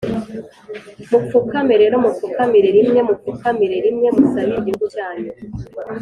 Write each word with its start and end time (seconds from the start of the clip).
mupfukame 1.09 1.73
rero 1.81 1.95
mupfukamire 2.03 2.69
rimwe, 2.77 2.99
mupfukamire 3.07 3.75
rimwe 3.85 4.07
musabire 4.15 4.55
igihugu 4.61 4.85
cyanyu, 4.95 5.31